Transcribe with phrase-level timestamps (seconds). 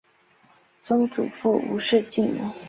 [0.81, 2.33] 曾祖父吴仕敬。